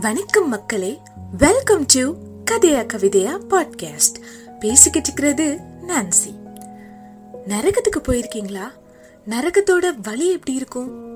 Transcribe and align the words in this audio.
வணக்கம் 0.00 0.48
மக்களே. 0.48 0.98
Welcome 1.38 1.84
to 1.86 2.14
கதையா 2.50 2.86
கவிதையா 2.92 3.40
பாட்காஸ்ட் 3.50 4.22
பேசிக்கிட்டு 4.60 5.12
இருக்கிறது 5.12 5.58
நான்சி 5.86 6.34
நரகத்துக்கு 7.46 8.02
போயிருக்கீங்களா? 8.02 8.68
நரகத்தோட 9.26 9.94
வழி 10.02 10.30
எப்படி 10.30 10.56
இருக்கும்? 10.56 11.14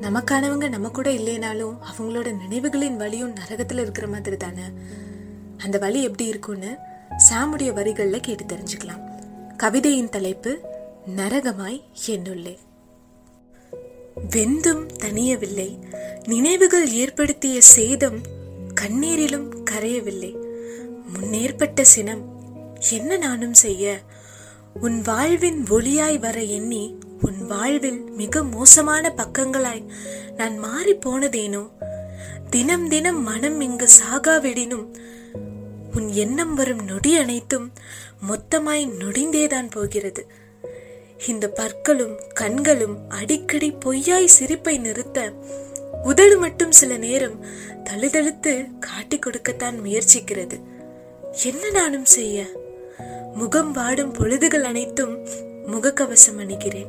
நமக்கானவங்க 0.00 0.68
நம்ம 0.68 0.88
கூட 0.88 1.10
இல்லைனாலும் 1.10 1.78
அவங்களோட 1.90 2.34
நினைவுகளின் 2.48 2.96
வழியும் 2.96 3.34
நரகத்துல 3.34 3.80
இருக்கிற 3.80 4.06
மாதிரி 4.06 4.36
தானே? 4.36 4.62
அந்த 5.58 5.78
வழி 5.78 6.02
எப்படி 6.02 6.28
இருக்கும்னு 6.28 6.76
சாமுடைய 7.30 7.72
வரிகளில் 7.72 8.20
கேட்டு 8.20 8.44
தெரிஞ்சுக்கலாம். 8.44 9.02
கவிதையின் 9.56 10.08
தலைப்பு 10.08 10.58
நரகமாய் 11.16 11.82
என்னுள்ளே. 12.06 12.58
வெந்தும் 14.30 14.86
தனியவில்லை. 14.86 15.78
நினைவுகள் 16.28 16.90
ஏற்படுத்திய 16.92 17.60
சேதம் 17.60 18.18
கண்ணீரிலும் 18.80 19.48
கரையவில்லை. 19.70 20.32
முன்னேற்பட்ட 21.12 21.80
சினம் 21.82 22.22
என்ன 22.90 23.16
நானும் 23.16 23.54
செய்ய? 23.54 23.98
உன் 24.80 25.00
வாழ்வின் 25.00 25.64
ஒளியாய் 25.70 26.18
வர 26.18 26.42
எண்ணி 26.42 26.98
உன் 27.22 27.46
வாழ்வில் 27.46 28.02
மிக 28.10 28.42
மோசமான 28.42 29.14
பக்கங்களாய் 29.16 29.88
நான் 30.36 30.58
மாறி 30.58 30.94
போனதேனோ? 30.94 31.70
தினம் 32.50 32.88
தினம் 32.88 33.22
மனம் 33.22 33.60
இங்கு 33.60 33.88
சாகாவிடினும் 34.02 34.86
உன் 35.94 36.08
எண்ணம் 36.08 36.54
வரும் 36.54 36.84
நொடி 36.84 37.16
அனைத்தும் 37.16 37.72
மொத்தமாய் 38.30 38.92
நொடிந்தேதான் 38.98 39.70
போகிறது. 39.70 40.26
இந்த 41.26 41.48
பற்களும் 41.48 42.20
கண்களும் 42.34 42.98
அடிக்கடி 43.08 43.72
பொய்யாய் 43.72 44.24
சிரிப்பை 44.24 44.78
நிறுத்த 44.78 45.32
உதடு 46.04 46.38
மட்டும் 46.38 46.72
சில 46.72 46.96
நேரம் 46.96 47.44
தழுதழுத்து 47.84 48.78
காட்டிக் 48.78 49.26
கொடுக்கத்தான் 49.26 49.80
முயற்சிக்கிறது. 49.84 50.60
என்ன 51.44 51.70
நானும் 51.70 52.04
செய்ய? 52.04 52.44
முகம் 53.34 53.72
வாடும் 53.72 54.12
பொழுதுகள் 54.12 54.62
அனைத்தும் 54.62 55.26
முகக்கவசம் 55.66 56.38
அணிகிறேன். 56.38 56.88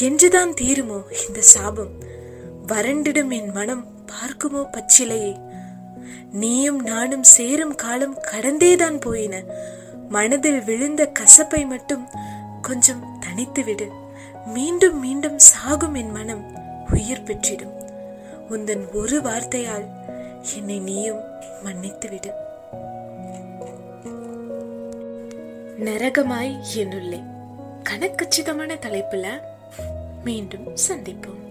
என்றுதான் 0.00 0.54
தீருமோ 0.60 1.02
இந்த 1.28 1.40
சாபம்? 1.40 1.90
வறண்டிடும் 2.66 3.30
என் 3.30 3.50
மனம் 3.50 3.86
பார்க்குமோ 4.06 4.68
பச்சிலையை? 4.70 5.46
நீயும் 6.32 6.82
நானும் 6.82 7.22
சேரும் 7.22 7.74
காலம் 7.74 8.20
கடந்தேதான் 8.20 9.00
போயின. 9.00 9.44
மனதில் 10.08 10.64
விழுந்த 10.64 11.12
கசப்பை 11.18 11.66
மட்டும் 11.66 12.08
கொஞ்சம் 12.62 13.18
தனித்து 13.20 13.64
விடு 13.64 13.88
மீண்டும் 14.46 15.00
மீண்டும் 15.00 15.38
சாகும் 15.38 15.94
என் 15.94 16.10
மனம். 16.10 16.57
உயிர் 16.92 17.22
பெற்றிடும். 17.22 17.90
உந்தன் 18.50 18.92
ஒரு 18.92 19.20
வார்த்தையால் 19.20 19.88
என்னை 20.56 20.78
நீயும் 20.78 21.20
மன்னித்துவிடு. 21.64 22.30
நரகமாய் 25.78 26.56
என்னுள்ளே. 26.76 27.22
கணக்கச்சிதமான 27.88 28.74
தலைப்புல 28.74 29.28
மீண்டும் 30.24 30.74
சந்திப்போம். 30.88 31.46